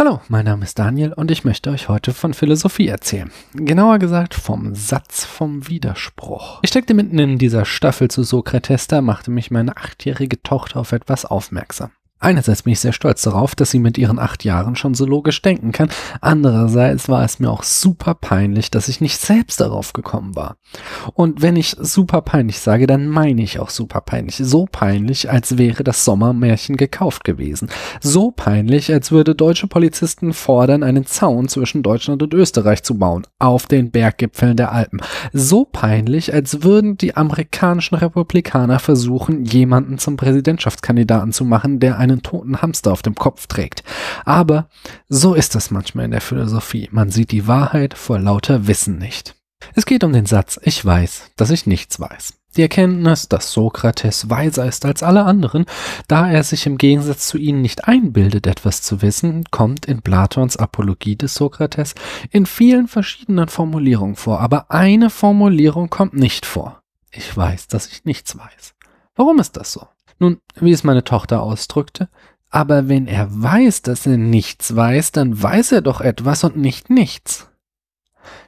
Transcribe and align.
Hallo, 0.00 0.18
mein 0.28 0.46
Name 0.46 0.64
ist 0.64 0.78
Daniel 0.78 1.12
und 1.12 1.30
ich 1.30 1.44
möchte 1.44 1.68
euch 1.68 1.90
heute 1.90 2.14
von 2.14 2.32
Philosophie 2.32 2.88
erzählen. 2.88 3.30
Genauer 3.52 3.98
gesagt 3.98 4.32
vom 4.32 4.74
Satz 4.74 5.26
vom 5.26 5.68
Widerspruch. 5.68 6.60
Ich 6.62 6.70
steckte 6.70 6.94
mitten 6.94 7.18
in 7.18 7.36
dieser 7.36 7.66
Staffel 7.66 8.08
zu 8.08 8.22
Sokrates, 8.22 8.86
da 8.86 9.02
machte 9.02 9.30
mich 9.30 9.50
meine 9.50 9.76
achtjährige 9.76 10.42
Tochter 10.42 10.80
auf 10.80 10.92
etwas 10.92 11.26
aufmerksam. 11.26 11.90
Einerseits 12.20 12.64
bin 12.64 12.74
ich 12.74 12.80
sehr 12.80 12.92
stolz 12.92 13.22
darauf, 13.22 13.54
dass 13.54 13.70
sie 13.70 13.78
mit 13.78 13.96
ihren 13.96 14.18
acht 14.18 14.44
Jahren 14.44 14.76
schon 14.76 14.92
so 14.92 15.06
logisch 15.06 15.40
denken 15.40 15.72
kann. 15.72 15.88
Andererseits 16.20 17.08
war 17.08 17.24
es 17.24 17.38
mir 17.38 17.50
auch 17.50 17.62
super 17.62 18.14
peinlich, 18.14 18.70
dass 18.70 18.88
ich 18.88 19.00
nicht 19.00 19.18
selbst 19.18 19.58
darauf 19.58 19.94
gekommen 19.94 20.36
war. 20.36 20.56
Und 21.14 21.40
wenn 21.40 21.56
ich 21.56 21.76
super 21.80 22.20
peinlich 22.20 22.58
sage, 22.58 22.86
dann 22.86 23.08
meine 23.08 23.42
ich 23.42 23.58
auch 23.58 23.70
super 23.70 24.02
peinlich. 24.02 24.36
So 24.36 24.66
peinlich, 24.70 25.30
als 25.30 25.56
wäre 25.56 25.82
das 25.82 26.04
Sommermärchen 26.04 26.76
gekauft 26.76 27.24
gewesen. 27.24 27.70
So 28.02 28.32
peinlich, 28.32 28.92
als 28.92 29.10
würde 29.10 29.34
deutsche 29.34 29.66
Polizisten 29.66 30.34
fordern, 30.34 30.82
einen 30.82 31.06
Zaun 31.06 31.48
zwischen 31.48 31.82
Deutschland 31.82 32.22
und 32.22 32.34
Österreich 32.34 32.82
zu 32.82 32.98
bauen. 32.98 33.26
Auf 33.38 33.64
den 33.64 33.90
Berggipfeln 33.90 34.58
der 34.58 34.72
Alpen. 34.72 35.00
So 35.32 35.64
peinlich, 35.64 36.34
als 36.34 36.62
würden 36.62 36.98
die 36.98 37.16
amerikanischen 37.16 37.94
Republikaner 37.94 38.78
versuchen, 38.78 39.46
jemanden 39.46 39.96
zum 39.96 40.18
Präsidentschaftskandidaten 40.18 41.32
zu 41.32 41.46
machen, 41.46 41.80
der 41.80 41.98
einen 41.98 42.09
toten 42.18 42.60
Hamster 42.60 42.92
auf 42.92 43.02
dem 43.02 43.14
Kopf 43.14 43.46
trägt. 43.46 43.82
Aber 44.24 44.68
so 45.08 45.34
ist 45.34 45.54
es 45.54 45.70
manchmal 45.70 46.04
in 46.04 46.10
der 46.10 46.20
Philosophie. 46.20 46.88
Man 46.92 47.10
sieht 47.10 47.30
die 47.30 47.46
Wahrheit 47.46 47.94
vor 47.94 48.18
lauter 48.18 48.66
Wissen 48.66 48.98
nicht. 48.98 49.36
Es 49.74 49.86
geht 49.86 50.04
um 50.04 50.12
den 50.12 50.26
Satz, 50.26 50.58
ich 50.62 50.84
weiß, 50.84 51.32
dass 51.36 51.50
ich 51.50 51.66
nichts 51.66 52.00
weiß. 52.00 52.34
Die 52.56 52.62
Erkenntnis, 52.62 53.28
dass 53.28 53.52
Sokrates 53.52 54.28
weiser 54.28 54.66
ist 54.66 54.84
als 54.84 55.04
alle 55.04 55.24
anderen, 55.24 55.66
da 56.08 56.28
er 56.28 56.42
sich 56.42 56.66
im 56.66 56.78
Gegensatz 56.78 57.28
zu 57.28 57.38
ihnen 57.38 57.62
nicht 57.62 57.86
einbildet, 57.86 58.48
etwas 58.48 58.82
zu 58.82 59.02
wissen, 59.02 59.44
kommt 59.52 59.86
in 59.86 60.02
Platons 60.02 60.56
Apologie 60.56 61.14
des 61.14 61.34
Sokrates 61.34 61.94
in 62.30 62.46
vielen 62.46 62.88
verschiedenen 62.88 63.48
Formulierungen 63.48 64.16
vor, 64.16 64.40
aber 64.40 64.72
eine 64.72 65.10
Formulierung 65.10 65.90
kommt 65.90 66.14
nicht 66.14 66.44
vor. 66.44 66.82
Ich 67.12 67.36
weiß, 67.36 67.68
dass 67.68 67.86
ich 67.86 68.04
nichts 68.04 68.36
weiß. 68.36 68.74
Warum 69.14 69.38
ist 69.38 69.56
das 69.56 69.72
so? 69.72 69.86
Nun, 70.20 70.38
wie 70.54 70.70
es 70.70 70.84
meine 70.84 71.02
Tochter 71.02 71.42
ausdrückte, 71.42 72.08
aber 72.50 72.88
wenn 72.88 73.06
er 73.06 73.28
weiß, 73.30 73.82
dass 73.82 74.06
er 74.06 74.18
nichts 74.18 74.76
weiß, 74.76 75.12
dann 75.12 75.40
weiß 75.42 75.72
er 75.72 75.80
doch 75.80 76.00
etwas 76.00 76.44
und 76.44 76.56
nicht 76.56 76.90
nichts. 76.90 77.48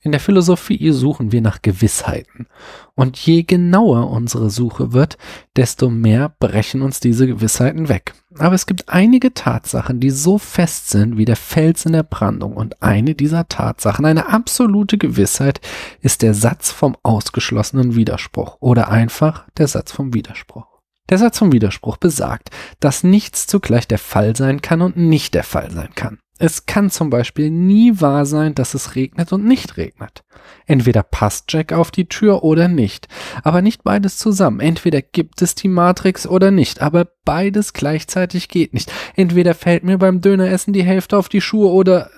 In 0.00 0.12
der 0.12 0.20
Philosophie 0.20 0.92
suchen 0.92 1.32
wir 1.32 1.40
nach 1.40 1.62
Gewissheiten. 1.62 2.46
Und 2.94 3.16
je 3.16 3.42
genauer 3.42 4.08
unsere 4.08 4.50
Suche 4.50 4.92
wird, 4.92 5.18
desto 5.56 5.90
mehr 5.90 6.32
brechen 6.38 6.82
uns 6.82 7.00
diese 7.00 7.26
Gewissheiten 7.26 7.88
weg. 7.88 8.14
Aber 8.38 8.54
es 8.54 8.66
gibt 8.66 8.88
einige 8.88 9.34
Tatsachen, 9.34 9.98
die 9.98 10.10
so 10.10 10.38
fest 10.38 10.90
sind 10.90 11.16
wie 11.16 11.24
der 11.24 11.34
Fels 11.34 11.86
in 11.86 11.92
der 11.92 12.04
Brandung. 12.04 12.52
Und 12.52 12.82
eine 12.82 13.16
dieser 13.16 13.48
Tatsachen, 13.48 14.04
eine 14.04 14.28
absolute 14.28 14.98
Gewissheit, 14.98 15.60
ist 16.02 16.22
der 16.22 16.34
Satz 16.34 16.70
vom 16.70 16.96
ausgeschlossenen 17.02 17.96
Widerspruch 17.96 18.58
oder 18.60 18.88
einfach 18.88 19.46
der 19.58 19.66
Satz 19.66 19.90
vom 19.90 20.14
Widerspruch. 20.14 20.75
Der 21.08 21.18
Satz 21.18 21.38
vom 21.38 21.52
Widerspruch 21.52 21.96
besagt, 21.96 22.50
dass 22.80 23.04
nichts 23.04 23.46
zugleich 23.46 23.86
der 23.86 23.98
Fall 23.98 24.34
sein 24.34 24.60
kann 24.60 24.82
und 24.82 24.96
nicht 24.96 25.34
der 25.34 25.44
Fall 25.44 25.70
sein 25.70 25.90
kann. 25.94 26.18
Es 26.38 26.66
kann 26.66 26.90
zum 26.90 27.08
Beispiel 27.08 27.50
nie 27.50 27.98
wahr 27.98 28.26
sein, 28.26 28.54
dass 28.54 28.74
es 28.74 28.94
regnet 28.94 29.32
und 29.32 29.46
nicht 29.46 29.78
regnet. 29.78 30.22
Entweder 30.66 31.02
passt 31.02 31.50
Jack 31.50 31.72
auf 31.72 31.90
die 31.90 32.08
Tür 32.08 32.44
oder 32.44 32.68
nicht, 32.68 33.08
aber 33.42 33.62
nicht 33.62 33.84
beides 33.84 34.18
zusammen. 34.18 34.60
Entweder 34.60 35.00
gibt 35.00 35.40
es 35.40 35.54
die 35.54 35.68
Matrix 35.68 36.26
oder 36.26 36.50
nicht, 36.50 36.82
aber 36.82 37.08
beides 37.24 37.72
gleichzeitig 37.72 38.50
geht 38.50 38.74
nicht. 38.74 38.92
Entweder 39.14 39.54
fällt 39.54 39.84
mir 39.84 39.96
beim 39.96 40.20
Döneressen 40.20 40.74
die 40.74 40.84
Hälfte 40.84 41.16
auf 41.16 41.30
die 41.30 41.40
Schuhe 41.40 41.70
oder 41.70 42.10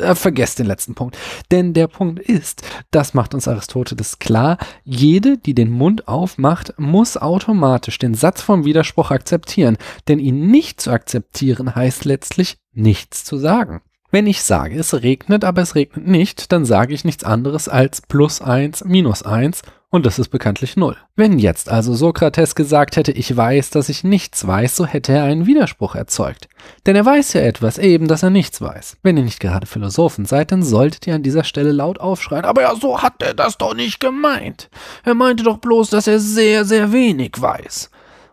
äh, 0.00 0.14
vergesst 0.14 0.58
den 0.58 0.66
letzten 0.66 0.94
Punkt. 0.94 1.16
Denn 1.50 1.74
der 1.74 1.86
Punkt 1.88 2.20
ist, 2.20 2.62
das 2.90 3.14
macht 3.14 3.34
uns 3.34 3.48
Aristoteles 3.48 4.18
klar, 4.18 4.58
jede, 4.84 5.38
die 5.38 5.54
den 5.54 5.70
Mund 5.70 6.08
aufmacht, 6.08 6.74
muss 6.78 7.16
automatisch 7.16 7.98
den 7.98 8.14
Satz 8.14 8.42
vom 8.42 8.64
Widerspruch 8.64 9.10
akzeptieren. 9.10 9.76
Denn 10.08 10.18
ihn 10.18 10.50
nicht 10.50 10.80
zu 10.80 10.90
akzeptieren 10.90 11.74
heißt 11.74 12.04
letztlich 12.04 12.58
nichts 12.72 13.24
zu 13.24 13.36
sagen. 13.36 13.82
Wenn 14.10 14.26
ich 14.26 14.42
sage, 14.42 14.78
es 14.78 15.02
regnet, 15.02 15.44
aber 15.44 15.62
es 15.62 15.74
regnet 15.74 16.06
nicht, 16.06 16.52
dann 16.52 16.64
sage 16.64 16.94
ich 16.94 17.04
nichts 17.04 17.24
anderes 17.24 17.68
als 17.68 18.02
plus 18.02 18.40
eins, 18.40 18.84
minus 18.84 19.22
eins 19.22 19.62
und 19.92 20.06
das 20.06 20.20
ist 20.20 20.28
bekanntlich 20.28 20.76
null. 20.76 20.96
Wenn 21.16 21.40
jetzt 21.40 21.68
also 21.68 21.94
Sokrates 21.94 22.54
gesagt 22.54 22.96
hätte, 22.96 23.10
ich 23.10 23.36
weiß, 23.36 23.70
dass 23.70 23.88
ich 23.88 24.04
nichts 24.04 24.46
weiß, 24.46 24.76
so 24.76 24.86
hätte 24.86 25.12
er 25.12 25.24
einen 25.24 25.46
Widerspruch 25.46 25.96
erzeugt. 25.96 26.48
Denn 26.86 26.94
er 26.94 27.04
weiß 27.04 27.32
ja 27.32 27.40
etwas, 27.40 27.76
eben, 27.76 28.06
dass 28.06 28.22
er 28.22 28.30
nichts 28.30 28.60
weiß. 28.60 28.98
Wenn 29.02 29.16
ihr 29.16 29.24
nicht 29.24 29.40
gerade 29.40 29.66
Philosophen 29.66 30.26
seid, 30.26 30.52
dann 30.52 30.62
solltet 30.62 31.08
ihr 31.08 31.16
an 31.16 31.24
dieser 31.24 31.42
Stelle 31.42 31.72
laut 31.72 31.98
aufschreien, 31.98 32.44
aber 32.44 32.62
ja, 32.62 32.74
so 32.76 33.02
hat 33.02 33.20
er 33.20 33.34
das 33.34 33.58
doch 33.58 33.74
nicht 33.74 33.98
gemeint. 33.98 34.70
Er 35.04 35.14
meinte 35.14 35.42
doch 35.42 35.58
bloß, 35.58 35.90
dass 35.90 36.06
er 36.06 36.20
sehr, 36.20 36.64
sehr 36.64 36.92
wenig 36.92 37.40
weiß. 37.40 37.90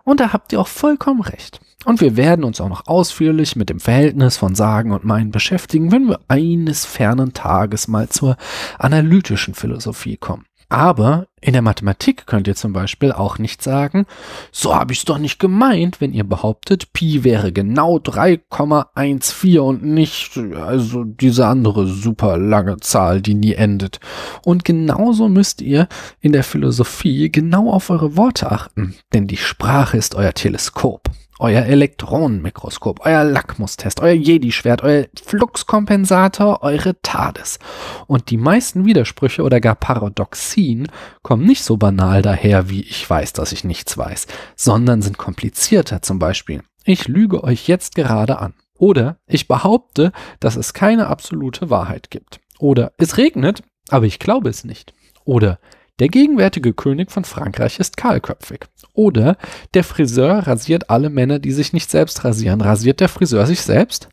Und 0.08 0.22
da 0.22 0.32
habt 0.32 0.54
ihr 0.54 0.62
auch 0.62 0.70
vollkommen 0.70 1.20
recht. 1.20 1.60
Und 1.84 2.00
wir 2.00 2.16
werden 2.16 2.46
uns 2.46 2.62
auch 2.62 2.70
noch 2.70 2.88
ausführlich 2.88 3.58
mit 3.58 3.70
dem 3.70 3.82
Verhältnis 3.82 4.38
von 4.38 4.56
Sagen 4.56 4.94
und 4.94 5.04
Meinen 5.04 5.32
beschäftigen, 5.32 5.92
wenn 5.92 6.08
wir 6.08 6.22
eines 6.30 6.86
fernen 6.86 7.34
Tages 7.34 7.90
mal 7.90 8.08
zur 8.08 8.38
analytischen 8.80 9.54
Philosophie 9.54 10.16
kommen. 10.16 10.46
Aber 10.70 11.28
in 11.40 11.54
der 11.54 11.62
Mathematik 11.62 12.28
könnt 12.28 12.48
ihr 12.48 12.56
zum 12.56 12.74
Beispiel 12.74 13.14
auch 13.14 13.38
nicht 13.38 13.62
sagen, 13.62 14.06
so 14.52 14.76
habe 14.76 14.92
ich 14.92 15.00
es 15.00 15.06
doch 15.06 15.18
nicht 15.18 15.40
gemeint, 15.40 16.02
wenn 16.02 16.14
ihr 16.14 16.26
behauptet, 16.26 16.92
Pi 16.92 17.24
wäre 17.24 17.54
genau 17.54 17.98
3,14 17.98 19.60
und 19.60 19.84
nicht, 19.84 20.38
also 20.38 21.06
diese 21.06 21.48
andere 21.48 21.88
super 21.88 22.38
lange 22.38 22.78
Zahl, 22.78 23.22
die 23.22 23.36
nie 23.36 23.54
endet. 23.54 24.02
Und 24.44 24.66
genauso 24.66 25.30
müsst 25.30 25.62
ihr 25.62 25.88
in 26.20 26.34
der 26.34 26.44
Philosophie 26.44 27.32
genau 27.32 27.72
auf 27.72 27.90
eure 27.90 28.18
Worte 28.18 28.52
achten, 28.52 28.96
denn 29.14 29.28
die 29.28 29.38
Sprache 29.38 29.96
ist 29.96 30.16
euer 30.16 30.34
Teleskop 30.34 31.10
euer 31.40 31.64
Elektronenmikroskop, 31.64 33.02
euer 33.06 33.24
Lackmustest, 33.24 34.02
euer 34.02 34.14
Jedi-Schwert, 34.14 34.84
euer 34.84 35.06
Fluxkompensator, 35.24 36.64
eure 36.64 37.00
TARDIS. 37.02 37.60
Und 38.08 38.30
die 38.30 38.38
meisten 38.38 38.86
Widersprüche 38.86 39.44
oder 39.44 39.62
gar 39.62 39.76
Paradoxien 39.76 40.88
kommen 41.22 41.46
nicht 41.46 41.64
so 41.64 41.78
banal 41.78 42.22
daher, 42.22 42.70
wie 42.70 42.82
ich 42.82 43.08
weiß, 43.10 43.34
dass 43.34 43.52
ich 43.52 43.64
nichts 43.64 43.98
weiß, 43.98 44.28
sondern 44.56 45.02
sind 45.02 45.18
komplizierter 45.18 46.02
zum 46.02 46.20
Beispiel. 46.20 46.62
Ich 46.84 47.08
lüge 47.08 47.44
euch 47.44 47.68
jetzt 47.68 47.96
gerade 47.96 48.40
an. 48.40 48.54
Oder 48.78 49.18
ich 49.28 49.48
behaupte, 49.48 50.12
dass 50.40 50.56
es 50.56 50.74
keine 50.74 51.08
absolute 51.08 51.70
Wahrheit 51.70 52.12
gibt. 52.12 52.40
Oder 52.60 52.94
es 52.98 53.18
regnet, 53.18 53.64
aber 53.90 54.06
ich 54.06 54.20
glaube 54.20 54.50
es 54.50 54.64
nicht. 54.64 54.94
Oder 55.26 55.60
der 56.00 56.10
gegenwärtige 56.10 56.74
König 56.74 57.12
von 57.12 57.24
Frankreich 57.24 57.80
ist 57.80 57.98
kahlköpfig. 57.98 58.68
Oder 58.98 59.38
der 59.76 59.84
Friseur 59.84 60.48
rasiert 60.48 60.90
alle 60.90 61.12
Männer, 61.12 61.38
die 61.38 61.52
sich 61.52 61.72
nicht 61.72 61.92
selbst 61.92 62.26
rasieren. 62.26 62.62
Rasiert 62.62 63.00
der 63.00 63.10
Friseur 63.10 63.46
sich 63.46 63.62
selbst? 63.62 64.10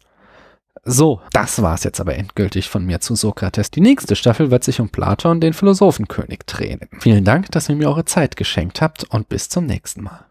So, 0.85 1.23
das 1.33 1.63
war's 1.63 1.85
jetzt 1.85 2.01
aber 2.01 2.17
endgültig 2.17 2.69
von 2.69 2.85
mir 2.85 3.01
zu 3.01 3.15
Sokrates. 3.15 3.71
Die 3.71 3.81
nächste 3.81 4.15
Staffel 4.15 4.51
wird 4.51 4.63
sich 4.63 4.81
um 4.81 4.91
Platon, 4.91 5.41
den 5.41 5.55
Philosophenkönig, 5.55 6.41
drehen. 6.45 6.81
Vielen 7.01 7.25
Dank, 7.25 7.51
dass 7.53 7.71
ihr 7.71 7.77
mir 7.77 7.89
eure 7.89 8.05
Zeit 8.05 8.37
geschenkt 8.37 8.83
habt 8.83 9.05
und 9.05 9.31
bis 9.31 9.49
zum 9.49 9.65
nächsten 9.65 10.03
Mal. 10.03 10.27